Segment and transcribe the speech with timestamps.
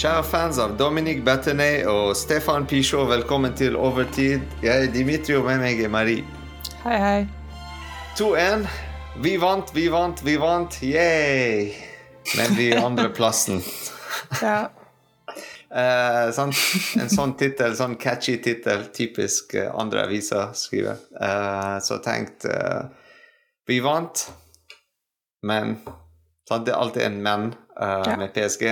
[0.00, 4.40] Kjære fans av Dominic Bettenay og Stefan Pichot, velkommen til Overtid.
[4.64, 6.24] Jeg er Dimitri, og med meg er Marie.
[6.84, 7.20] Hei, hei.
[8.16, 8.64] 2-1.
[9.20, 10.78] Vi vant, vi vant, vi vant.
[10.86, 11.72] Yay!
[12.38, 13.62] Men vi er andreplassen.
[14.42, 14.68] Ja.
[15.70, 16.50] Eh, sånn,
[17.00, 20.98] En sånn tittel, sånn catchy tittel, typisk eh, andre aviser skriver.
[21.14, 22.88] Eh, så tenkt eh,
[23.70, 24.24] Vi vant,
[25.46, 25.76] men
[26.48, 26.66] sant?
[26.66, 27.46] Det er alltid en men
[27.78, 28.16] eh, Ja.
[28.20, 28.66] med PSG.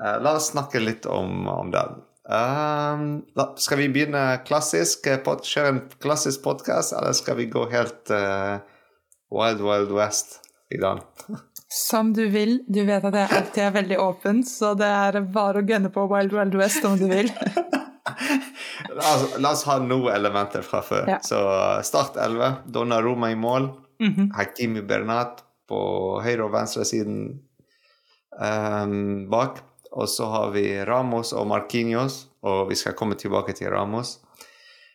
[0.00, 2.00] Eh, la oss snakke litt om, om den.
[2.22, 7.48] Um, la, skal vi begynne klassisk, eh, pod, kjøre en klassisk podkast, eller skal vi
[7.50, 8.62] gå helt uh,
[9.34, 10.38] Wild Wild West
[10.70, 11.02] i dag?
[11.72, 12.60] Som du vil.
[12.68, 16.04] Du vet at jeg alltid er veldig åpen, så det er bare å gunne på
[16.10, 17.32] Wild Wild West om du vil.
[18.92, 21.06] La oss, la oss ha noen elementer fra før.
[21.08, 21.18] Ja.
[21.24, 21.38] Så
[21.86, 22.66] start 11.
[22.74, 23.70] Donnaroma i mål.
[24.02, 24.32] Mhm.
[24.36, 25.78] Hakimi Bernat på
[26.20, 27.22] høyre- og venstresiden
[28.36, 29.62] um, bak.
[29.92, 34.18] Og så har vi Ramos og Marquinhos, og vi skal komme tilbake til Ramos.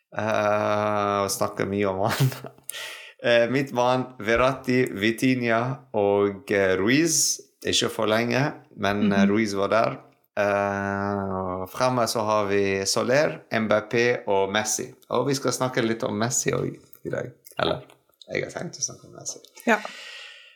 [0.07, 2.31] Uh, og snakke mye om han.
[3.27, 5.61] uh, Midtbanen Verratti, Vitinha
[5.93, 7.37] og uh, Ruiz.
[7.67, 9.29] Ikke for lenge, men mm -hmm.
[9.29, 9.97] Ruiz var der.
[10.37, 13.93] Uh, fremme så har vi Soler, MBP
[14.27, 14.93] og Messi.
[15.09, 17.31] Og vi skal snakke litt om Messi òg i dag.
[17.59, 17.81] Eller
[18.27, 19.39] jeg har tenkt å snakke om Messi.
[19.65, 19.79] Ja.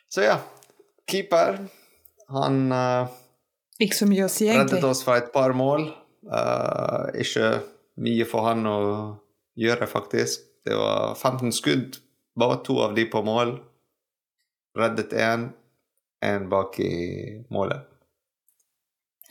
[0.10, 0.38] Så ja.
[1.08, 1.58] Keeper.
[2.30, 3.08] Han uh,
[3.82, 4.78] Ikke så mye å si, egentlig.
[4.78, 5.88] reddet oss fra et par mål.
[6.30, 7.64] Uh, ikke
[8.06, 8.80] mye for han å
[9.58, 10.46] gjøre, faktisk.
[10.66, 11.98] Det var 15 skudd,
[12.38, 13.56] bare to av de på mål.
[14.78, 15.50] Reddet én,
[16.26, 16.94] én bak i
[17.50, 17.88] målet.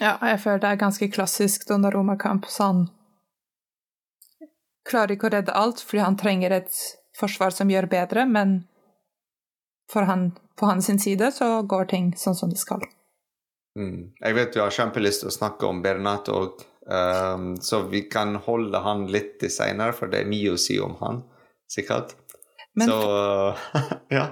[0.01, 2.49] Ja, jeg føler det er ganske klassisk Donnaroma-kamp.
[2.59, 2.89] Han
[4.89, 6.79] klarer ikke å redde alt, fordi han trenger et
[7.21, 8.63] forsvar som gjør bedre, men
[9.93, 12.83] for han, på hans side så går ting sånn som det skal.
[13.79, 14.11] Mm.
[14.19, 18.35] Jeg vet du har kjempelyst til å snakke om Bernat òg, um, så vi kan
[18.47, 21.23] holde han litt til seinere, for det er mye å si om han,
[21.71, 22.17] sikkert.
[22.75, 23.55] Men, Så
[24.17, 24.27] ja.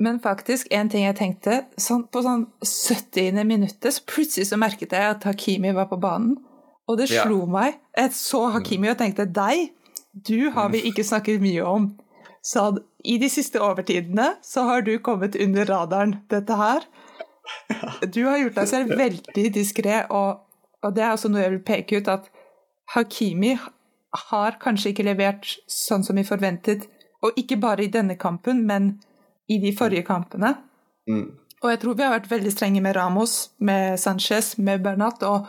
[0.00, 3.42] men faktisk, en ting jeg tenkte sånn, På sånn 70.
[3.44, 6.38] minuttet så plutselig så merket jeg at Hakimi var på banen.
[6.88, 7.24] Og det Ja.
[7.24, 7.78] slo meg.
[7.96, 9.70] Jeg så Hakimi og tenkte deg,
[10.12, 11.92] du har vi ikke snakket mye om.
[12.42, 16.82] Så i de siste overtidene så har du kommet under radaren, dette her.
[18.14, 20.42] Du har gjort deg selv veldig diskré, og,
[20.82, 22.28] og det er også noe jeg vil peke ut, at
[22.94, 23.54] Hakimi
[24.28, 26.88] har kanskje ikke levert sånn som vi forventet,
[27.22, 28.96] og ikke bare i denne kampen, men
[29.50, 30.54] i de forrige kampene.
[31.08, 31.30] Mm.
[31.62, 35.46] Og jeg tror vi har vært veldig strenge med Ramos, med Sanchez, med Bernat, og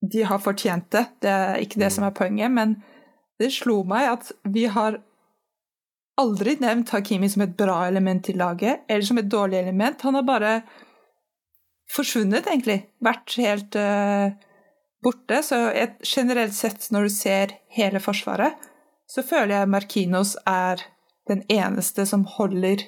[0.00, 1.04] de har fortjent det.
[1.22, 2.78] Det er ikke det som er poenget, men
[3.40, 4.98] det slo meg at vi har
[6.20, 10.00] aldri nevnt Hakimi som et bra element i laget, eller som et dårlig element.
[10.02, 10.54] Han har bare
[11.90, 12.78] forsvunnet, egentlig.
[13.02, 14.30] Vært helt uh,
[15.02, 15.42] borte.
[15.46, 18.56] Så et, generelt sett, når du ser hele Forsvaret,
[19.10, 20.84] så føler jeg Markinos er
[21.30, 22.86] den eneste som holder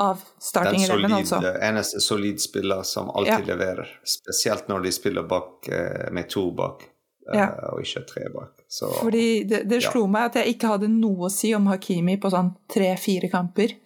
[0.00, 1.36] av Den starting eleven, altså.
[1.36, 1.58] altså.
[1.60, 3.88] eneste solid spiller som alltid leverer.
[4.08, 6.86] Spesielt når de spiller bak, eh, med to bak,
[7.28, 7.48] eh, Ja.
[7.72, 8.64] og ikke tre bak.
[8.68, 9.90] Så Fordi det, det Ja.
[9.90, 13.76] slo meg at jeg ikke hadde noe å si om Hakimi på sånn tre-fire kamper.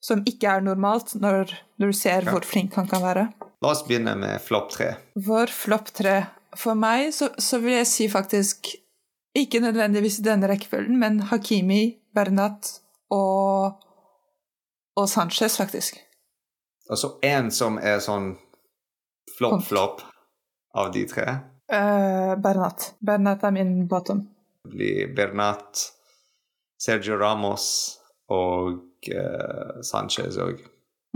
[0.00, 2.30] Som ikke er normalt når, når du ser Ja.
[2.30, 3.32] hvor flink han kan være.
[3.64, 4.90] La oss begynne med flopp tre.
[5.16, 6.16] Vår flopp tre
[6.54, 8.68] For meg så, så vil jeg si faktisk
[9.34, 12.68] Ikke nødvendigvis i denne rekkefølgen, men Hakimi, Bernat
[13.10, 13.80] og,
[14.94, 15.98] og Sanchez, faktisk.
[16.86, 18.36] Altså én som er sånn
[19.34, 20.04] flopp-flopp
[20.78, 21.26] av de tre,
[21.72, 22.94] Uh, Bernat.
[23.00, 24.28] Bernat er min bottom.
[24.64, 25.80] Det blir Bernat,
[26.80, 27.64] Sergio Ramos
[28.28, 30.60] og uh, Sanchez òg.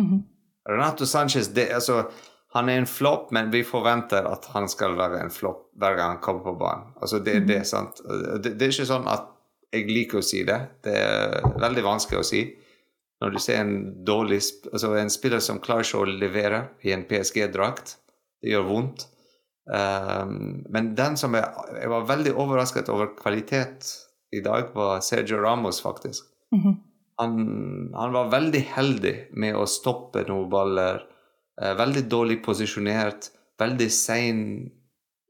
[0.00, 0.24] Mhm.
[0.68, 2.02] Renato Sanchez det, altså,
[2.54, 6.14] han er en flopp, men vi forventer at han skal være en flopp hver gang
[6.14, 6.94] han kommer på banen.
[7.00, 8.00] Altså, det, det, er sant.
[8.42, 9.26] Det, det er ikke sånn at
[9.74, 10.56] jeg liker å si det.
[10.86, 12.40] Det er veldig vanskelig å si.
[13.20, 13.74] Når du ser en
[14.06, 14.38] dårlig
[14.72, 17.96] altså en spiller som klarer ikke å levere i en PSG-drakt,
[18.40, 19.04] det gjør vondt.
[19.68, 21.44] Um, men den som jeg,
[21.82, 23.90] jeg var veldig overrasket over kvalitet
[24.32, 26.24] i dag, var Sergio Ramos, faktisk
[26.54, 26.78] Mhm.
[27.20, 31.02] han, han var veldig heldig med å stoppe noen baller.
[31.62, 33.30] Eh, veldig dårlig posisjonert.
[33.58, 34.42] Veldig sein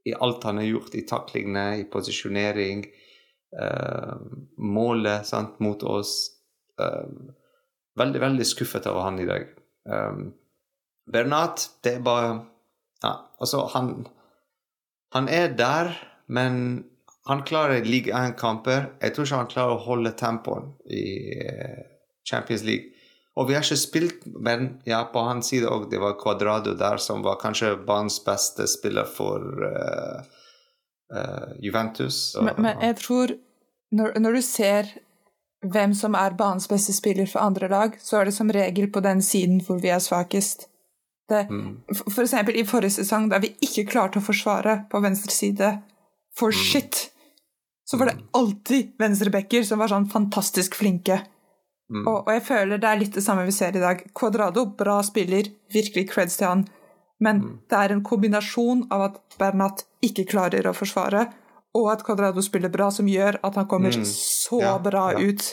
[0.05, 2.85] i alt han har gjort, i taklingene, i posisjonering.
[3.61, 4.13] Eh,
[4.57, 6.13] målet sant, mot oss.
[6.81, 7.07] Eh,
[7.99, 9.49] veldig, veldig skuffet over han i dag.
[11.09, 12.33] Bernat, det er bare
[13.01, 14.07] ja, Altså, han
[15.13, 15.95] Han er der,
[16.27, 16.85] men
[17.25, 18.91] han klarer Ligue 1-kamper.
[19.01, 21.33] Jeg tror ikke han klarer å holde tempoen i
[22.29, 22.98] Champions League.
[23.39, 26.99] Og vi har ikke spilt, men ja, på hans side òg, det var Quadrado der
[26.99, 30.25] som var kanskje banens beste spiller for uh,
[31.15, 32.35] uh, Juventus.
[32.35, 33.31] Og, men, men, jeg tror,
[33.95, 34.91] når, når, du ser
[35.63, 39.03] hvem som er banens beste spiller for andre lag, så er det som regel på
[39.07, 40.67] den siden hvor vi er svakest.
[41.29, 41.95] Det, mm.
[42.09, 45.73] for, eksempel i forrige sesong, da vi ikke klarte å forsvare på venstre side
[46.35, 46.59] for mm.
[46.59, 47.05] shit,
[47.87, 48.29] så var det mm.
[48.35, 51.21] alltid venstrebacker som var sånn fantastisk flinke.
[51.89, 52.03] Mm.
[52.05, 54.01] Og, og, jeg føler det er litt det samme vi ser i dag.
[54.13, 56.65] Cuadrado, bra spiller, virkelig creds til han.
[57.19, 57.55] Men mm.
[57.69, 61.25] det er en kombinasjon av at Bernat ikke klarer å forsvare,
[61.75, 64.05] og at Cuadrado spiller bra, som gjør at han kommer mm.
[64.07, 65.25] så ja, bra ja.
[65.27, 65.49] ut.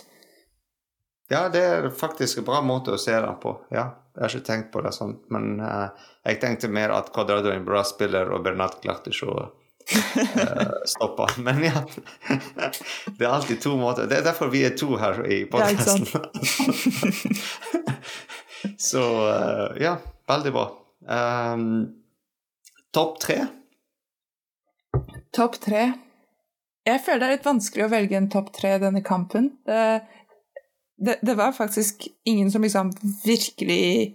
[1.33, 3.57] Ja, det er faktisk en bra måte å se det på.
[3.75, 5.89] Ja, jeg har ikke tenkt på det sånn, men uh,
[6.29, 9.49] jeg tenkte mer at Cuadrado er en bra spiller, og Bernat klarte ikke å
[10.95, 11.29] stoppa.
[11.37, 11.85] Men ja.
[13.19, 14.07] Det er alltid to måter.
[14.07, 16.07] Det er derfor vi er to her i podkasten.
[18.79, 19.97] Så uh, ja,
[20.29, 20.67] veldig bra.
[21.07, 21.87] Um,
[22.97, 23.47] Topp tre?
[25.37, 25.83] Topp tre?
[26.87, 29.51] Jeg føler det er litt vanskelig å velge en topp tre i denne kampen.
[29.67, 29.81] Det,
[30.97, 32.93] det, det, var faktisk ingen som liksom
[33.25, 34.15] virkelig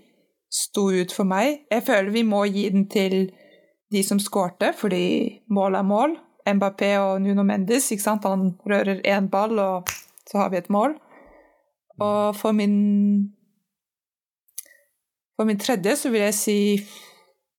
[0.52, 1.66] sto ut for meg.
[1.70, 3.28] Jeg føler vi må gi den til
[3.92, 5.06] de som skårte, fordi
[5.52, 6.18] mål er mål.
[6.48, 8.26] Mbappé og Nuno Mendes, ikke sant?
[8.26, 9.92] han rører én ball, og
[10.28, 10.96] så har vi et mål.
[12.02, 13.32] Og for min
[15.38, 16.58] For min tredje så vil jeg si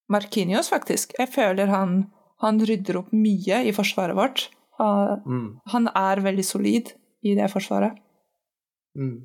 [0.09, 1.15] Markinios, faktisk.
[1.19, 2.05] Jeg føler han,
[2.41, 4.45] han rydder opp mye i forsvaret vårt.
[4.79, 5.49] Han, mm.
[5.73, 6.93] han er veldig solid
[7.27, 7.99] i det forsvaret.
[8.95, 9.25] Mm.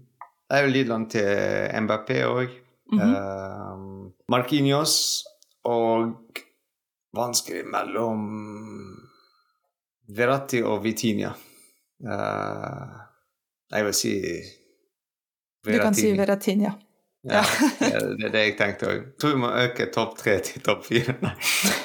[0.50, 1.27] er jo litt langt til
[1.86, 2.50] Mbappé òg.
[2.92, 3.13] Mm -hmm.
[3.13, 5.24] uh, Markinios
[5.63, 6.15] og
[7.15, 8.24] vanskelig mellom
[10.18, 11.33] Verratti og Vitinia.
[12.04, 12.98] Uh,
[13.74, 14.13] jeg vil si
[15.68, 15.77] Veratini.
[15.77, 16.74] Du kan si Veratinia.
[17.27, 17.42] Ja,
[17.81, 19.07] det er det jeg tenkte òg.
[19.19, 21.18] Tror vi må øke topp tre til topp fire.
[21.24, 21.33] Nei.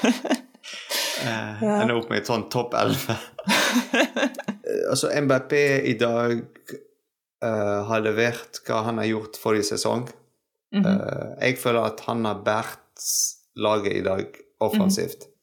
[0.07, 1.79] uh, ja.
[1.81, 3.17] Ender opp med et sånn topp elleve.
[4.91, 5.57] altså, MBP
[5.91, 6.37] i dag
[7.43, 10.07] uh, har levert hva han har gjort forrige sesong.
[10.73, 11.37] Mm -hmm.
[11.41, 13.03] jeg føler at han har båret
[13.55, 14.25] laget i dag
[14.69, 15.33] offensivt mm.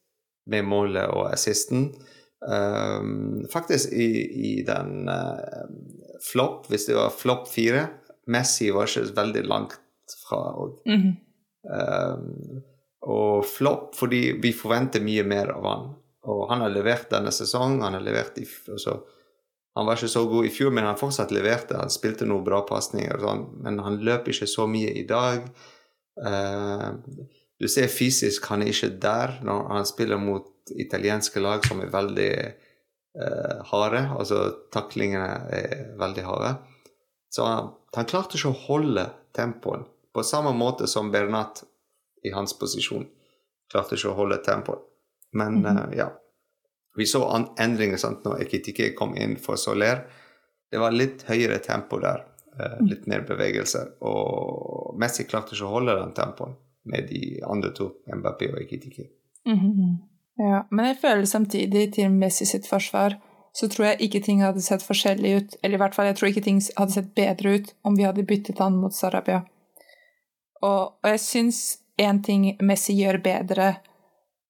[0.53, 1.91] med målet og assisten.
[2.41, 4.09] Um, faktisk i,
[4.49, 5.67] i den uh,
[6.25, 7.83] flopp, hvis det var flopp fire
[8.31, 9.79] Messi var ikke veldig langt
[10.21, 10.75] fra òg.
[10.89, 11.07] Mm.
[11.65, 12.61] Um,
[13.01, 15.89] og flopp fordi vi forventer mye mer av han.
[16.29, 17.81] Og han har levert denne sesongen.
[17.81, 18.99] Han har levert i, altså,
[19.77, 21.79] han var ikke så god i fjor, men han fortsatt leverte.
[21.79, 25.47] Han spilte noen bra pasninger, sånn, men han løper ikke så mye i dag.
[26.21, 26.91] Uh,
[27.61, 31.91] du ser fysisk han er ikke der når han spiller mot italienske lag som er
[31.93, 34.01] veldig eh, harde.
[34.17, 34.39] Altså
[34.73, 36.55] taklingene er veldig harde.
[37.29, 39.03] Så han, han klarte ikke å holde
[39.37, 41.61] tempoen på samme måte som Bernat
[42.25, 43.05] i hans posisjon.
[43.71, 44.81] Klarte ikke å holde tempoet.
[45.37, 45.91] Men mm -hmm.
[45.91, 46.09] uh, ja.
[46.97, 47.21] Vi så
[47.59, 50.01] endringer sant, når Ekitike kom inn for Soler.
[50.71, 52.25] Det var litt høyere tempo der.
[52.59, 53.85] Uh, litt mer bevegelse.
[54.01, 59.03] Og Messi klarte ikke å holde den tempoen med de andre to, Mbappé og Ekitiki.
[59.45, 59.97] Mm -hmm.
[60.37, 63.17] Ja, men jeg føler samtidig, til Messi sitt forsvar,
[63.53, 66.27] så tror jeg ikke ting hadde sett forskjellig ut, eller i hvert fall jeg tror
[66.27, 69.41] ikke ting hadde sett bedre ut om vi hadde byttet han mot Sarabia.
[70.61, 73.75] Og, og jeg syns én ting Messi gjør bedre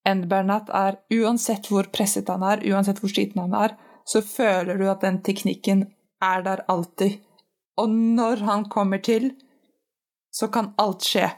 [0.05, 4.77] enn Bernat, er uansett hvor presset han er, uansett hvor sliten han er, så føler
[4.77, 5.86] du at den teknikken
[6.22, 7.20] er der alltid.
[7.77, 9.32] Og når han kommer til,
[10.34, 11.29] så kan alt skje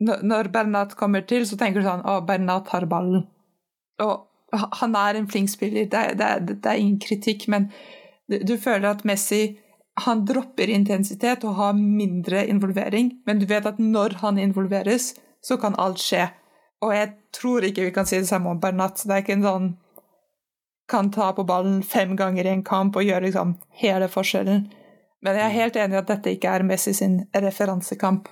[0.00, 3.26] når Bernat kommer til, så tenker du sånn Å, Bernat har ballen.
[4.00, 4.26] Og
[4.80, 7.68] han er en flink spiller, det, det, det er ingen kritikk, men
[8.30, 9.58] du føler at Messi
[10.00, 15.12] han dropper intensitet og har mindre involvering, men du vet at når han involveres,
[15.44, 16.30] så kan alt skje.
[16.80, 19.02] Og jeg tror ikke vi kan si det samme om Bernat.
[19.04, 19.70] Det er ikke en sånn
[20.90, 24.64] kan ta på ballen fem ganger i en kamp og gjøre liksom hele forskjellen.
[25.22, 28.30] Men jeg er helt enig i at dette ikke er Messi sin referansekamp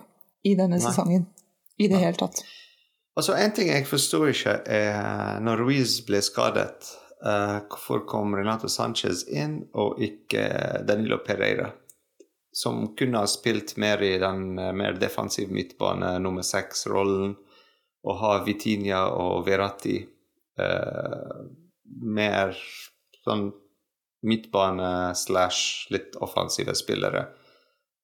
[0.49, 0.83] i denne Nei.
[0.83, 1.29] sesongen
[1.79, 2.43] i det hele tatt.
[3.19, 6.93] Altså, En ting jeg forstår ikke, er når Ruiz ble skadet,
[7.25, 10.45] uh, hvorfor kom Renato Sanchez inn, og ikke
[10.87, 11.73] Danilo Pereira?
[12.55, 17.35] Som kunne ha spilt mer i den uh, mer defensive midtbane, nummer seks-rollen,
[18.07, 19.99] og ha Vitinha og Verratti
[20.63, 21.43] uh,
[22.07, 22.55] mer
[23.27, 23.49] sånn
[24.23, 27.27] midtbane slash litt offensive spillere.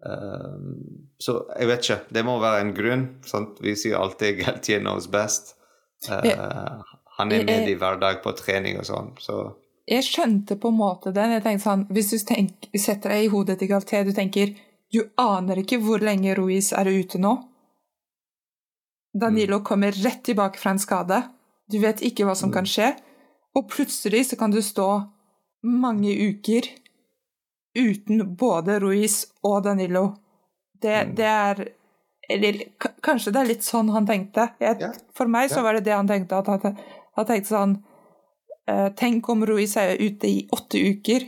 [0.04, 2.00] Ehm, så jeg vet ikke.
[2.16, 3.04] Det må være en grunn.
[3.26, 3.60] Sant?
[3.64, 5.54] Vi sier alltid 'Galtier knows best'.
[6.04, 6.82] Uh,
[7.16, 9.54] han er med i hverdag på trening og sånn, så
[9.88, 11.32] Jeg skjønte på en måte den.
[11.36, 14.54] Jeg tenkte sånn, Hvis du tenk, setter deg i hodet til Galtier, du tenker
[14.92, 17.34] Du aner ikke hvor lenge Ruiz er ute nå.
[19.14, 21.22] Danilo kommer rett tilbake fra en skade.
[21.70, 22.92] Du vet ikke hva som kan skje.
[23.54, 24.88] Og plutselig så kan du stå
[25.62, 26.66] mange uker
[27.74, 30.14] uten både Ruiz og Danilo.
[30.82, 31.64] Det, det er
[32.28, 32.60] Eller
[33.04, 34.46] kanskje det er litt sånn han tenkte.
[34.60, 34.92] Jeg, Ja.
[35.14, 36.38] For meg så var det det han tenkte.
[36.40, 36.78] At han,
[37.16, 37.74] han tenkte sånn
[38.68, 41.26] eh, Tenk om Ruiz er ute i åtte uker,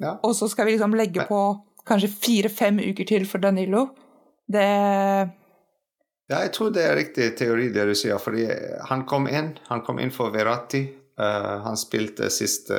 [0.00, 0.14] Ja.
[0.22, 1.42] og så skal vi liksom legge på
[1.84, 3.90] kanskje fire-fem uker til for Danilo.
[4.48, 4.64] Det
[6.30, 8.46] Ja, jeg tror det er riktig teori det du sier, fordi
[8.88, 10.86] han kom inn, han kom inn for Verratti.
[11.20, 12.78] Uh, han spilte siste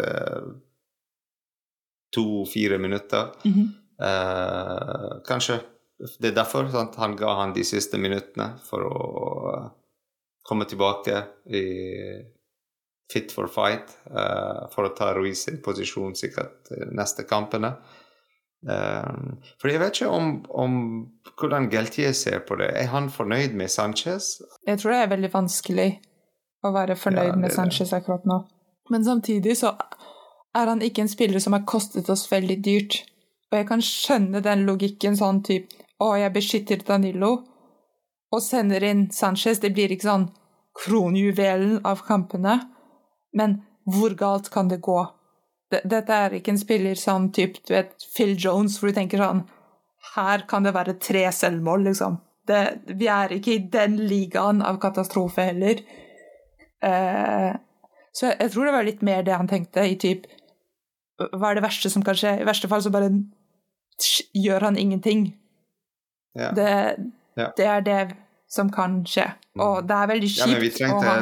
[2.13, 3.31] to-fire minutter.
[3.45, 3.69] Mhm.
[4.03, 5.59] Eh, kanskje
[6.19, 6.95] det er derfor sant?
[6.95, 9.03] han ga han de siste minuttene for å
[9.53, 9.67] eh,
[10.43, 11.63] komme tilbake i
[13.13, 17.75] fit for fight, eh, for å ta Ruiz sin posisjon sikkert neste kampene.
[18.63, 20.75] Um, for jeg vet ikke om, om
[21.35, 22.69] hvordan Geltier ser på det.
[22.79, 24.37] Er han fornøyd med Sanchez?
[24.63, 25.89] Jeg tror det er veldig vanskelig
[26.63, 27.51] å være fornøyd Ja, med.
[27.51, 28.39] Sanchez akkurat nå.
[28.91, 29.73] Men samtidig så
[30.53, 32.99] er han ikke en spiller som har kostet oss veldig dyrt.
[33.51, 37.31] Og jeg kan skjønne den logikken sånn type Å, jeg beskytter Danilo
[38.33, 39.61] og sender inn Sanchez.
[39.61, 40.25] Det blir ikke sånn
[40.75, 42.57] kronjuvelen av kampene.
[43.37, 44.97] Men hvor galt kan det gå?
[45.71, 49.45] Dette er ikke en spiller som typ, du vet, Phil Jones, hvor du tenker sånn
[50.15, 52.17] Her kan det være tre selvmål, liksom.
[52.43, 52.59] Det,
[52.99, 55.79] vi er ikke i den ligaen av katastrofe heller.
[56.83, 57.53] Eh,
[58.11, 60.27] så jeg, jeg tror det var litt mer det han tenkte, i typ
[61.19, 62.39] Hva er det verste som kan skje?
[62.41, 63.09] I verste fall så bare
[64.33, 65.27] gjør han ingenting.
[66.37, 66.51] Ja.
[66.51, 66.69] Det,
[67.37, 67.51] Ja.
[67.57, 68.15] det er det
[68.49, 69.27] som kan skje.
[69.59, 71.17] Og det er veldig Ja, vi kjipt å ha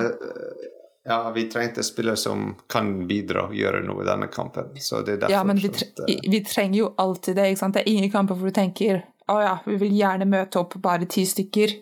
[1.03, 4.69] ja, vi trengte spillere som kan bidra og gjøre noe i denne kampen.
[4.77, 5.87] Så det er derfor Ja, men vi, tre
[6.29, 7.47] vi trenger jo alltid det.
[7.49, 7.73] ikke sant?
[7.73, 11.05] Det er ingen kamper hvor du tenker å ja, vi vil gjerne møte opp bare
[11.09, 11.73] ti stykker.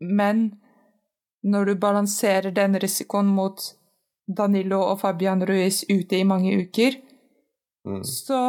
[0.00, 0.52] Men
[1.42, 3.58] når du balanserer den risikoen mot
[4.28, 6.94] Danilo og Fabian Ruiz ute i mange uker,
[7.86, 8.04] mm.
[8.04, 8.40] så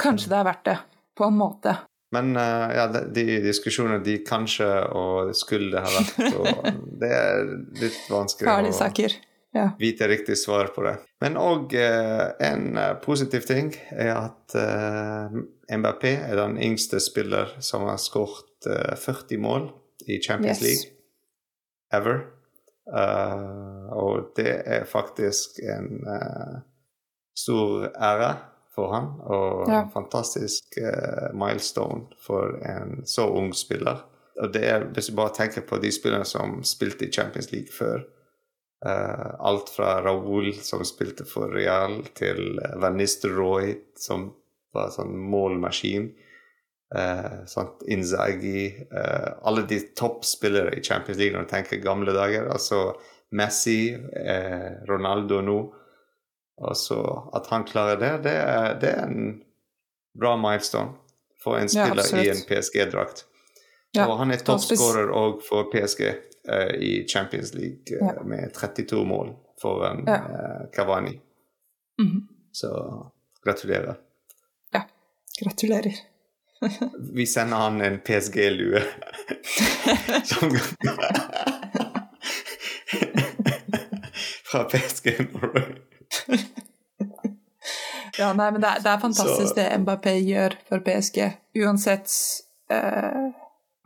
[0.00, 0.78] kanskje det er verdt det,
[1.18, 1.76] på en måte.
[2.14, 6.68] Men uh, ja, de, de diskusjonene de kanskje og skulle ha vært og
[7.02, 7.40] Det er
[7.80, 9.16] litt vanskelig Farlige å saker.
[9.54, 9.68] Ja.
[9.78, 10.96] vite riktig svar på det.
[11.22, 15.36] Men òg en eh, positiv ting er at uh,
[15.70, 19.68] Mbappé er den yngste spiller som har skåret eh, 40 mål
[20.10, 20.64] i Champions Yes.
[20.66, 20.90] League
[21.94, 22.24] ever.
[22.84, 26.56] Uh, og det er faktisk en eh,
[27.34, 28.32] stor ære
[28.74, 29.82] for han, og Ja.
[29.82, 34.04] en fantastisk eh, milestone for en så ung spiller.
[34.42, 37.70] Og det er, Hvis du bare tenker på de spillerne som spilte i Champions League
[37.72, 38.02] før
[38.86, 44.26] Uh, Alt fra Raoul, som spilte for Real, til uh, Van Nistelrooy, som
[44.76, 46.10] var sånn målmaskin.
[46.92, 47.80] Uh, sant?
[47.88, 52.50] Inzaghi uh, Alle de toppspillere i Champions League når du tenker gamle dager.
[52.52, 52.92] Altså
[53.32, 55.56] Messi, eh, Ronaldo nå.
[56.62, 56.98] Og så
[57.34, 59.42] at han klarer det, det er, det er en
[60.18, 60.92] bra milestone
[61.42, 63.24] for en Ja, spiller i en PSG-drakt.
[63.94, 66.00] Ja, og han er toppskårer òg for PSG
[66.50, 68.22] uh, i Champions League uh, Ja.
[68.22, 70.16] med 32 mål for Ja.
[70.22, 71.20] uh, Cavani.
[71.98, 72.28] Mhm.
[72.52, 72.70] Så
[73.44, 73.94] gratulerer.
[74.72, 74.82] Ja,
[75.42, 75.92] Gratulerer.
[77.14, 78.82] Vi sender han en PSG-lue.
[80.24, 80.50] Som
[84.44, 85.62] Fra PSG Norway.
[88.18, 91.18] Ja, nei, men det er, det er fantastisk Så- det Mbappé gjør for PSG.
[91.58, 92.12] Uansett
[92.70, 93.24] eh,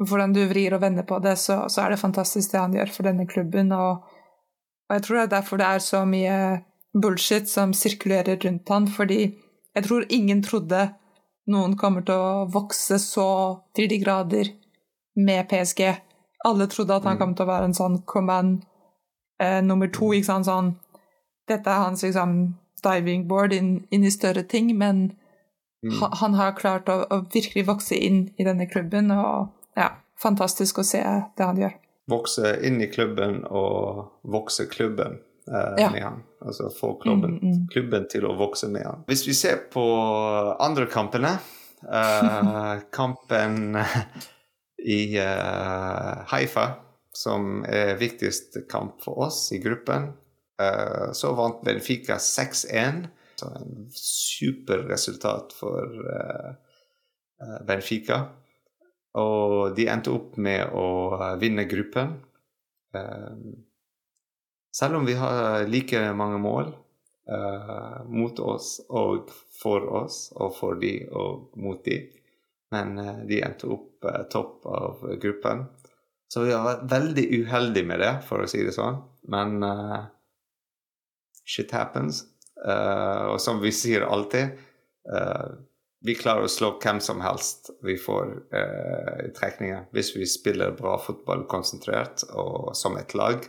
[0.04, 2.90] hvordan du vrir og vender på det, så, så er det fantastisk det han gjør
[2.92, 3.72] for denne klubben.
[3.72, 4.02] Og,
[4.90, 6.36] og jeg tror det er derfor det er så mye
[6.92, 9.20] bullshit som sirkulerer rundt han, fordi
[9.76, 10.90] jeg tror ingen trodde
[11.48, 13.28] noen kommer til å vokse så
[13.76, 14.50] til de grader
[15.16, 15.86] med PSG.
[16.44, 17.20] Alle trodde at han Mm.
[17.22, 18.64] kom til å være en sånn command
[19.40, 20.74] eh, nummer to, ikke sant, sånn
[21.48, 25.08] Dette er hans liksom diving board inn, inn i større ting, men
[25.80, 25.92] Mm.
[26.00, 30.80] ha, han har klart å, å virkelig vokse inn i denne klubben, og ja, fantastisk
[30.80, 30.98] å se
[31.38, 31.76] det han gjør.
[32.10, 35.90] Vokse inn i klubben og vokse klubben eh, Ja.
[35.92, 36.24] med han.
[36.42, 37.68] Altså få klubben, Mm, mm.
[37.70, 39.04] klubben til å vokse med han.
[39.06, 39.84] Hvis vi ser på
[40.58, 41.38] andre kampene
[41.86, 43.76] eh, Kampen
[44.84, 46.72] i eh, Haifa,
[47.14, 50.10] som er viktigst kamp for oss i gruppen,
[51.14, 53.04] så vant Benfica 6-1.
[53.38, 56.50] Så en superresultat for eh,
[57.42, 58.24] eh, Benfica.
[59.18, 62.16] Og de endte opp med å eh, vinne gruppen.
[62.98, 63.38] Eh,
[64.74, 66.72] selv om vi har like mange mål
[67.30, 72.02] eh, mot oss og for oss, og for de og mot de,
[72.74, 75.64] men de endte opp topp av gruppen.
[76.28, 79.00] Så vi har vært veldig uheldige med det, for å si det sånn.
[79.32, 79.56] Men
[81.48, 82.26] shit happens.
[82.58, 84.58] og som vi sier alltid
[86.00, 90.76] vi klarer å slå hvem som helst vi får uh, i trekninger, hvis vi spiller
[90.78, 93.42] bra fotball konsentrert og som et lag.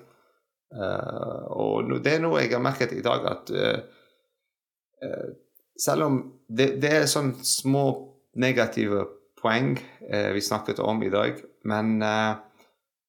[0.73, 5.29] Uh, og det er noe jeg har merket i dag, at uh,
[5.79, 7.85] selv om det, det, er sånne små
[8.39, 9.05] negative
[9.39, 9.77] poeng
[10.09, 11.37] vi snakket om i dag,
[11.71, 12.01] men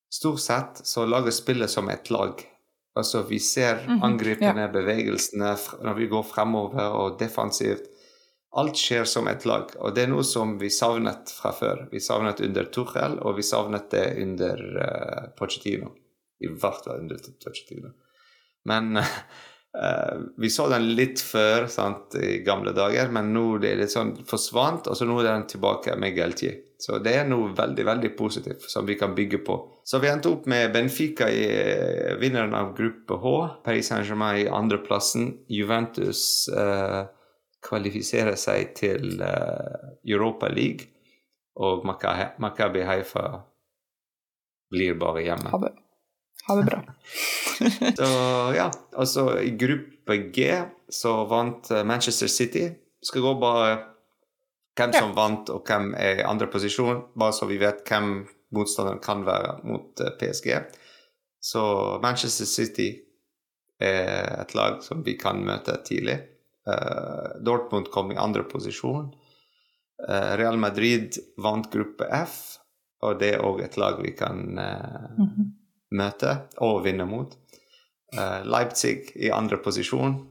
[0.06, 2.38] stort sett så lager spillet som et lag.
[3.00, 5.54] Altså vi ser mhm, angripende bevegelsene
[5.84, 7.88] når vi går fremover og defensivt
[8.58, 11.84] Alt skjer som et lag, og det er noe som vi savnet fra før.
[11.92, 15.92] Vi savnet under Tuchel, og vi savnet det under uh, Pochettino.
[16.42, 17.92] I hvert fall under Pochettino.
[18.66, 23.84] Men uh, vi så den litt før sant, i gamle dager, men nå det er
[23.84, 26.58] litt sånn forsvant, og så nå er den tilbake med Geltier.
[26.80, 29.56] Så det er noe veldig veldig positivt som vi kan bygge på.
[29.84, 31.44] Så vi endte opp med Benfica i
[32.20, 33.34] vinneren av gruppe H,
[33.64, 37.02] Paris Saint-Germain i andreplassen, Juventus eh,
[37.66, 40.88] kvalifiserer seg til eh, Europa League,
[41.60, 43.26] og Makabi Haifa
[44.72, 45.52] blir bare hjemme.
[45.52, 45.74] Ha det,
[46.46, 46.80] ha det bra.
[48.00, 48.10] så
[48.56, 50.48] ja, altså i gruppe G
[50.90, 52.70] så vant eh, Manchester City.
[53.02, 53.76] Skal gå bare
[54.80, 58.22] hvem som vant og hvem er i andre posisjon, bare så vi vet hvem
[58.54, 60.50] motstanderen kan være mot eh, PSG.
[61.40, 61.62] Så
[62.02, 62.90] Manchester City
[63.80, 66.18] er et lag som vi kan møte tidlig.
[66.68, 69.08] Uh, Dortmund kom i andre posisjon.
[70.04, 72.36] Uh, Real Madrid vant gruppe F,
[73.00, 74.58] og det er òg et lag vi kan mm
[75.16, 75.46] -hmm.
[75.96, 77.36] møte og vinne mot.
[78.44, 80.26] Leipzig i andre posisjon.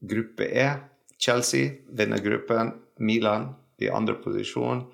[0.00, 0.76] gruppe E,
[1.20, 2.72] Chelsea vinner gruppen.
[2.98, 3.50] Milan
[3.82, 4.86] i andre posisjon.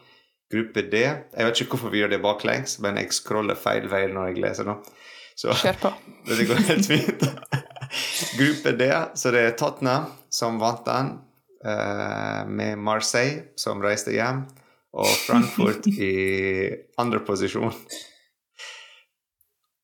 [0.52, 4.04] Gruppe D Jeg vet ikke hvorfor vi gjør det baklengs, men jeg scroller feil vei
[4.12, 4.76] når jeg leser nå.
[5.38, 5.92] Så Kjør på.
[6.28, 7.26] det går helt fint.
[8.38, 11.14] Gruppe D, så det er Tottenham som vant den,
[11.64, 14.44] uh, med Marseille som reiste hjem,
[14.92, 16.12] og Frankfurt i
[17.00, 17.72] andre posisjon.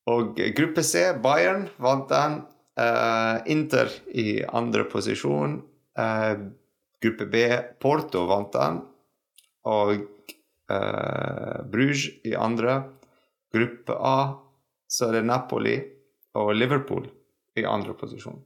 [0.09, 2.41] Og gruppe C, Bayern vant den.
[2.79, 5.59] Uh, Inter i andre posisjon.
[5.99, 6.49] Uh,
[7.03, 7.45] gruppe B,
[7.81, 8.81] Porto vant den.
[9.69, 9.95] Og
[11.73, 12.83] Bruges i andre.
[13.53, 14.19] Gruppe A,
[14.89, 15.79] så er det Napoli
[16.37, 17.09] og Liverpool
[17.57, 18.43] i andre posisjon.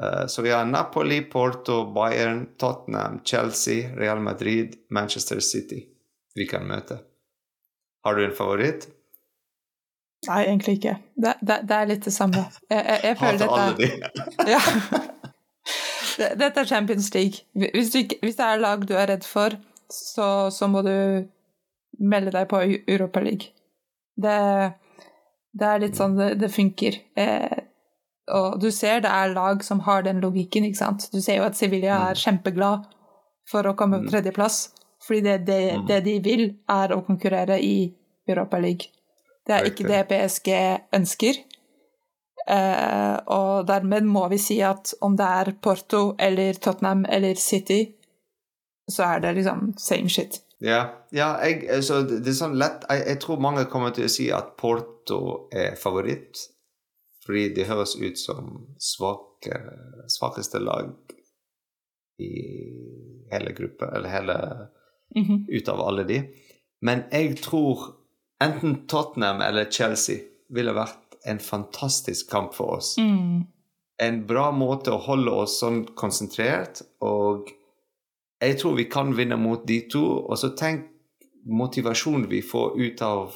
[0.00, 5.84] Uh, så vi har Napoli, Porto, Bayern, Tottenham, Chelsea, Real Madrid, Manchester City
[6.34, 6.98] vi kan møte.
[8.04, 8.88] Har du en favoritt?
[10.28, 10.96] Nei, egentlig ikke.
[11.16, 12.44] Det, det, det er litt det samme.
[12.70, 14.52] Jeg, jeg, jeg føler dette alle de.
[14.54, 14.60] ja.
[16.20, 17.44] Dette er Champions League.
[17.54, 19.56] Hvis, du, hvis, det er lag du er redd for,
[19.90, 20.94] så, så må du
[22.00, 23.52] melde deg på Europa League.
[24.20, 24.36] Det,
[25.56, 26.98] det er litt sånn det, det funker.
[27.18, 27.58] Eh,
[28.30, 31.08] og du ser det er lag som har den logikken, ikke sant.
[31.12, 32.22] Du ser jo at Sevilla er mm.
[32.22, 32.86] kjempeglad
[33.50, 34.12] for å komme på mm.
[34.14, 34.60] tredjeplass.
[35.06, 35.86] Fordi det, det, mm.
[35.88, 37.90] det, de vil, er å konkurrere i
[38.28, 38.92] Europa League.
[39.48, 40.50] Det er ikke det PSG
[40.94, 41.40] ønsker.
[42.48, 47.82] Eh, og dermed må vi si at om det er Porto eller Tottenham eller City,
[48.90, 50.40] så er det liksom same shit.
[50.60, 54.12] Ja, ja jeg, så det er sånn lett jeg, jeg, tror mange kommer til å
[54.12, 56.46] si at Porto er favoritt.
[57.24, 58.46] Fordi de høres ut som
[58.80, 59.56] svake,
[60.08, 60.88] svakeste lag
[62.20, 62.30] i
[63.30, 64.36] hele gruppa, eller hele
[65.16, 65.44] mm -hmm.
[65.48, 66.22] Ut av alle de.
[66.80, 67.94] Men jeg tror
[68.42, 70.16] enten Tottenham eller Chelsea
[70.48, 72.94] ville vært en fantastisk kamp for oss.
[72.98, 73.46] Mm.
[74.00, 77.50] En bra måte å holde oss sånn konsentrert og
[78.40, 80.02] jeg tror vi kan vinne mot de to.
[80.02, 80.86] Og så tenk
[81.44, 83.34] motivasjonen vi får ut av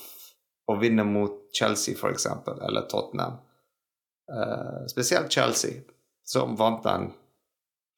[0.64, 2.26] å vinne mot Chelsea, f.eks.,
[2.68, 3.36] eller Tottenham.
[4.32, 5.82] Uh, spesielt Chelsea,
[6.24, 7.10] som vant den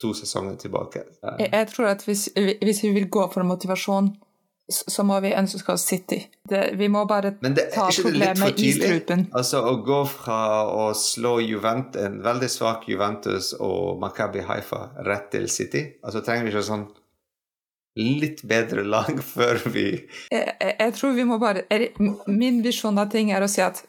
[0.02, 1.04] to sesonger tilbake.
[1.22, 4.10] Uh, jeg, jeg, tror at hvis, hvis, vi vil gå for motivasjon,
[4.68, 6.18] så må vi ønske oss City.
[6.48, 9.26] Det, vi må bare det, ta problemet i strupen.
[9.36, 15.30] Altså Å gå fra å slå Juventus, en veldig svak Juventus og Makabi Haifa rett
[15.34, 16.86] til City Altså Trenger vi ikke sånn
[17.96, 19.86] litt bedre lag før vi
[20.30, 21.64] jeg, jeg, tror vi må bare
[22.26, 23.84] Min visjon av ting er å si at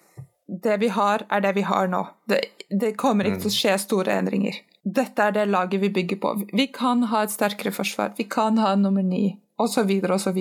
[0.48, 2.06] det vi har, er det vi har nå.
[2.24, 2.38] Det,
[2.72, 3.58] det kommer ikke til å mm.
[3.58, 4.62] skje store endringer.
[4.80, 6.32] Dette er det laget vi bygger på.
[6.56, 10.40] Vi kan ha et sterkere forsvar, vi kan ha nummer ni, osv., osv.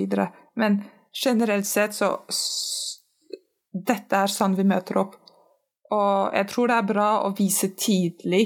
[0.55, 0.83] Men
[1.23, 2.17] generelt sett så
[3.77, 5.17] Dette er sånn vi møter opp.
[5.93, 8.45] Og jeg tror det er bra å vise tidlig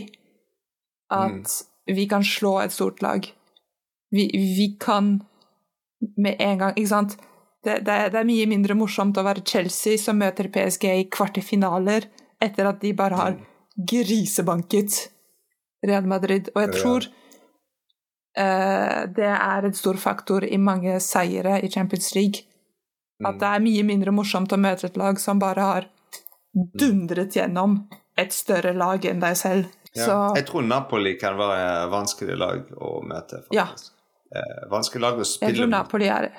[1.12, 1.95] at mm.
[1.95, 3.25] vi kan slå et stort lag.
[4.12, 5.13] Vi, vi kan
[6.17, 6.73] med en gang.
[6.75, 7.15] ikke sant?
[7.63, 12.10] Det, det, det, er mye mindre morsomt å være Chelsea som møter PSG i kvartefinaler
[12.41, 13.36] etter at de bare har
[13.77, 14.97] grisebanket
[15.86, 16.49] Real Madrid.
[16.55, 17.20] Og jeg tror uh,
[18.32, 22.46] det er en stor faktor i mange seire i Champions League.
[23.28, 25.88] At det er mye mindre morsomt å møte et lag som bare har
[26.54, 27.76] dundret gjennom
[28.20, 29.70] et større lag enn deg selv.
[29.91, 30.06] Ja.
[30.06, 33.58] Så, jeg tror Napoli kan være et vanskelig lag å møte, faktisk.
[33.58, 33.67] Ja.
[34.32, 36.30] Eh, vanskelig lag å spille Jeg tror Napoli er,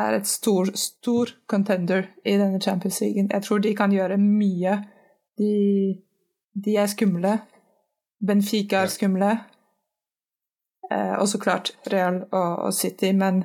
[0.00, 3.26] er et stor, stor contender i denne Champions League.
[3.28, 4.78] Jeg tror de kan gjøre mye.
[5.38, 5.52] De,
[6.56, 7.36] de er skumle.
[8.24, 9.34] Benfica er skumle.
[10.90, 13.44] Eh, og så klart Real og, City, men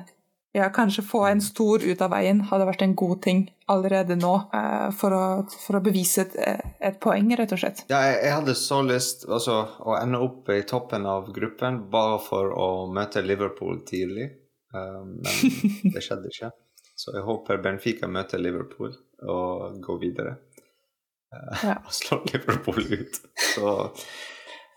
[0.54, 4.32] ja, kanskje få en stor ut av veien hadde vært en god ting allerede nå,
[4.54, 6.36] uh, for, å, for, å, bevise et,
[6.78, 7.82] et, poeng, rett og slett.
[7.90, 12.20] Ja, jeg, jeg hadde så lyst altså, å ende opp i toppen av gruppen bare
[12.22, 14.28] for å møte Liverpool tidlig,
[14.76, 15.58] uh, men
[15.96, 16.52] det skjedde ikke.
[16.94, 18.94] Så jeg håper Benfica møter Liverpool
[19.26, 20.36] og går videre.
[21.64, 21.80] Ja.
[21.80, 23.22] Og slår Liverpool ut.
[23.56, 23.72] Så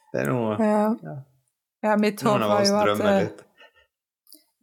[0.09, 1.19] det er noe Ja,
[1.87, 1.97] ja.
[1.99, 3.43] mitt håp var jo at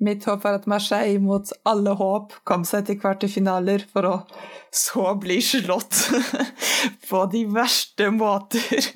[0.05, 4.15] Mitt håp var at Marseille mot alle håp kom seg til kvartefinaler, for å
[4.75, 6.01] så bli slått
[7.09, 8.89] på de verste måter.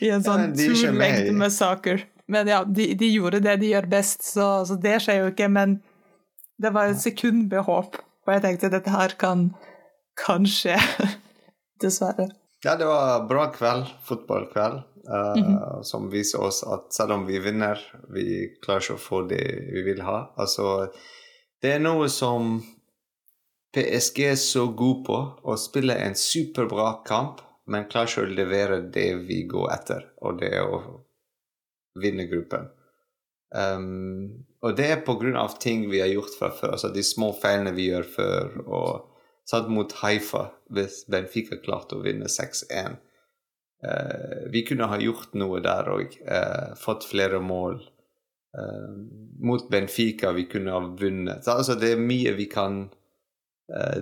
[0.00, 2.08] I en sånn ja, two-legged massacre.
[2.26, 5.50] Men ja, de, de, gjorde det de gjør best, så, så, det skjer jo ikke.
[5.52, 5.76] Men
[6.58, 9.50] det var et sekund med håp, og jeg tenkte dette her kan,
[10.18, 10.80] kan skje.
[11.84, 12.30] Dessverre.
[12.64, 13.84] Ja, det var bra kveld.
[14.04, 14.82] Fotballkveld.
[15.08, 15.82] Uh, mm -hmm.
[15.82, 19.82] Som viser oss at selv om vi vinner, vi klarer ikke å få det vi
[19.82, 20.32] vil ha.
[20.36, 20.88] Altså,
[21.62, 22.62] det er noe som
[23.74, 28.80] PSG er så god på, å spille en superbra kamp, men klarer ikke å levere
[28.80, 30.80] det vi går etter, og det er å
[32.00, 32.68] vinne gruppen.
[33.54, 37.02] Um, og det er på grunn av ting vi har gjort fra før, altså de
[37.02, 38.56] små feilene vi gjør før.
[38.66, 39.13] og
[39.50, 42.96] satt mot Haifa hvis Benfica klarte å vinne 6-1.
[43.84, 46.16] Eh, vi kunne ha gjort noe der òg.
[46.24, 47.80] Eh, fått flere mål.
[48.56, 48.92] Eh,
[49.44, 51.44] mot Benfica vi kunne ha vunnet.
[51.44, 52.86] Så, altså, det er mye vi kan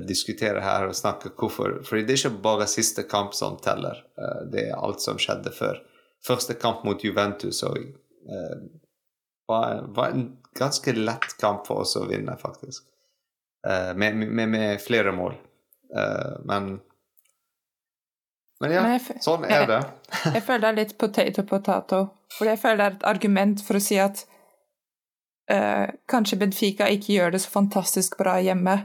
[0.02, 1.76] diskutere her og snakke hvorfor.
[1.86, 4.00] For det er ikke bare siste kamp som teller.
[4.50, 5.78] Det er alt som skjedde før.
[6.26, 7.84] Første kamp mot Juventus òg
[9.46, 10.26] var, var en
[10.58, 12.88] ganske lett kamp for oss å vinne, faktisk.
[13.62, 15.36] Med, med, med, flere mål.
[16.48, 16.80] men
[18.62, 19.78] men ja, men sånn er det.
[20.06, 22.02] Jeg, jeg, føler det er litt potato potato.
[22.30, 24.22] For jeg føler det er et argument for å si at
[25.50, 28.76] uh, kanskje Benfica ikke gjør det så fantastisk bra hjemme.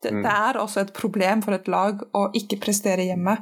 [0.00, 0.22] Det, mm.
[0.24, 3.36] det, er også et problem for et lag å ikke prestere hjemme.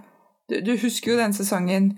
[0.50, 1.92] Du, du husker jo den sesongen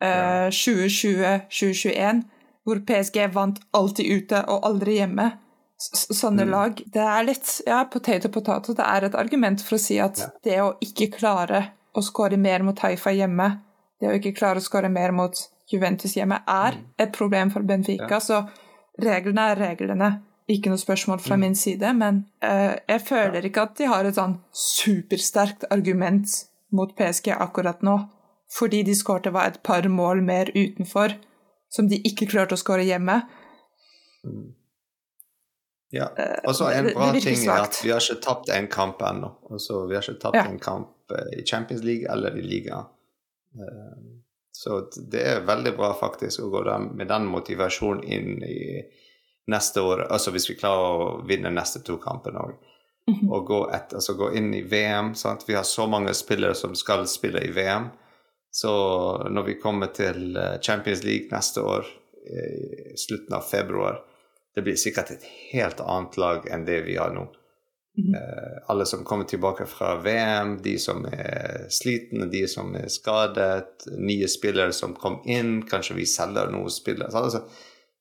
[0.00, 2.24] uh, 2020-2021,
[2.64, 5.30] hvor PSG vant alltid ute og aldri hjemme.
[5.78, 6.50] Sånne mm.
[6.50, 6.80] lag.
[6.90, 8.74] Det er litt ja, potato potato.
[8.74, 10.30] Det er et argument for å si at ja.
[10.44, 11.62] det å ikke klare
[11.94, 13.52] å skåre mer mot Haifa hjemme,
[14.00, 15.38] det å ikke klare å skåre mer mot
[15.70, 16.88] Juventus hjemme, er mm.
[17.04, 18.18] et problem for Benfica.
[18.18, 18.20] Ja.
[18.22, 18.42] Så
[19.02, 20.10] reglene er reglene.
[20.48, 21.42] Ikke noe spørsmål fra mm.
[21.44, 26.32] min side, men uh, jeg føler ikke at de har et sånn supersterkt argument
[26.72, 27.98] mot PSG akkurat nå,
[28.52, 31.18] fordi de skårte var et par mål mer utenfor,
[31.68, 33.20] som de ikke klarte å skåre hjemme.
[34.24, 34.46] Mm.
[35.90, 36.12] Ja.
[36.16, 39.30] Eh, og så en bra ting er at vi har ikke tapt en kamp ennå.
[39.48, 40.44] Vi har ikke tapt ja.
[40.44, 42.90] en kamp i Champions League eller i ligaen.
[43.56, 43.98] Eh,
[44.52, 44.80] så
[45.12, 48.82] det er veldig bra faktisk å gå med den motivasjonen inn i
[49.48, 50.08] neste år.
[50.10, 52.56] Altså hvis vi klarer å vinne neste to kampene òg.
[53.08, 53.30] Mm -hmm.
[53.32, 55.14] Og gå, et, altså gå, inn i VM.
[55.14, 55.44] Sant?
[55.48, 57.88] Vi har så mange spillere som skal spille i VM.
[58.50, 58.72] Så
[59.30, 61.86] når vi kommer til eh, Champions League neste år,
[62.28, 64.00] i slutten av februar,
[64.58, 67.28] det blir sikkert et helt annet lag enn det vi har nå.
[67.98, 68.14] Mm.
[68.70, 74.28] alle som kommer tilbake fra VM, de som er slitne, de som er skadet, nye
[74.30, 77.10] spillere som kom inn, kanskje vi selger noen spillere.
[77.10, 77.42] Altså,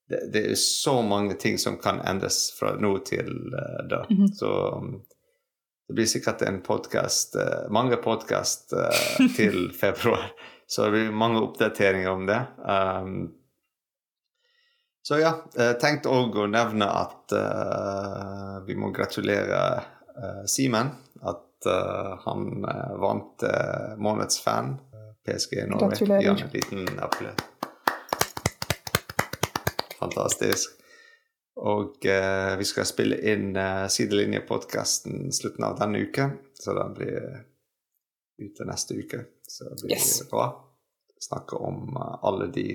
[0.10, 4.04] det, det, er så mange ting som kan endres fra nå til uh, da.
[4.10, 4.28] Mm.
[4.40, 4.94] Så um,
[5.88, 10.30] det blir sikkert en podkast, uh, mange podkast uh, til februar.
[10.68, 12.40] Så det blir mange oppdateringer om det.
[12.64, 13.18] Um,
[15.08, 20.90] så ja, jeg tenkte òg å nevne at uh, vi må gratulere uh, Simen.
[21.24, 22.66] At uh, han
[23.00, 23.46] vant
[24.04, 24.74] månedens fan.
[25.24, 25.94] PSG Norway.
[25.94, 26.26] Gratulerer.
[26.28, 27.40] Gi en liten applaus.
[29.96, 30.76] Fantastisk.
[31.58, 32.04] Og
[32.60, 36.28] vi skal spille inn uh, Sidelinjepodkasten slutten av denne uke,
[36.60, 37.32] så den blir
[38.44, 39.24] ute neste uke.
[39.48, 40.20] Så det blir yes.
[40.28, 40.52] bra.
[41.30, 42.70] Snakke om alle de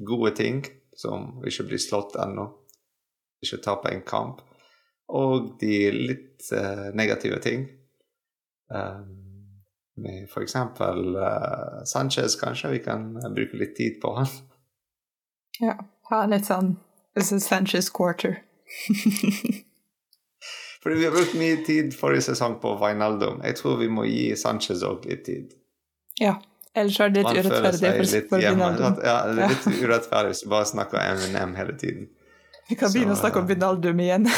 [0.00, 0.64] gode ting
[0.96, 2.48] som ikke blir slått ennå.
[3.44, 4.40] ikke taper en kamp.
[5.08, 7.68] Og de litt uh, negative ting.
[8.72, 9.12] Um,
[9.96, 14.26] med for eksempel uh, Sanchez, kanskje vi kan bruke litt tid på han.
[15.60, 15.72] Ja.
[16.10, 16.74] Ha litt sånn
[17.16, 18.42] This is Sanchez quarter.
[20.82, 23.40] Fordi vi har brukt mye tid forrige sesong på Vinaldum.
[23.40, 25.54] Jeg tror vi må gi Sanchez òg litt tid.
[26.20, 26.36] Ja.
[26.76, 28.98] Ellers er det litt urettferdig for Wijnaldum.
[29.00, 32.10] Ja, det er litt urettferdig hvis vi bare snakker Eminem hele tiden.
[32.68, 34.26] Vi kan begynne å snakke om Binaldum igjen.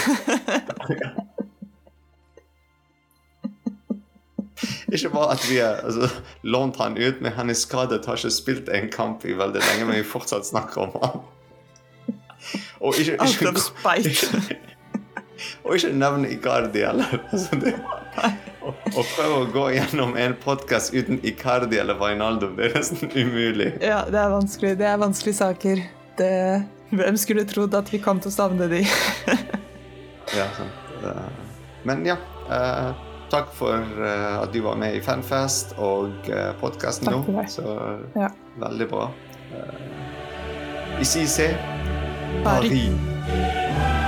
[4.92, 6.08] ikke bare at vi har altså,
[6.42, 9.84] lånt han ut, men han er skadet, har ikke spilt en kamp i veldig lenge,
[9.88, 11.18] men vi fortsatt snakker om han.
[12.80, 14.58] Og ikke, ikke, ikke, ikke,
[15.74, 17.18] ikke nevne Icardi heller.
[17.32, 17.97] Altså, å,
[18.68, 23.72] å prøve å gå gjennom en podkast uten Icardi eller Wijnaldum, det er nesten umulig.
[23.84, 24.74] Ja, det er vanskelig.
[24.80, 25.84] Det er vanskelige saker.
[26.18, 26.32] Det...
[26.88, 28.80] Hvem skulle trodd at vi kom til å savne de?
[30.38, 30.84] ja, sant.
[31.88, 32.16] Men ja.
[32.48, 32.96] Uh,
[33.28, 37.44] takk for uh, at du var med i Fanfest og uh, podkasten nå.
[37.52, 37.64] Så
[38.16, 38.32] ja.
[38.56, 39.10] veldig bra.
[39.52, 41.56] Uh, ici c'est
[42.44, 42.70] Paris.
[42.72, 44.07] Paris.